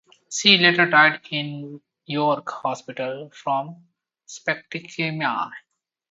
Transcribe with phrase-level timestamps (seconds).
[0.31, 3.85] She later died in York Hospital from
[4.27, 5.51] septicaemia.